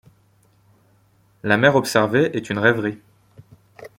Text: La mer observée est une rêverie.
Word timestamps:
La 1.43 1.57
mer 1.57 1.75
observée 1.75 2.35
est 2.35 2.49
une 2.49 2.57
rêverie. 2.57 2.97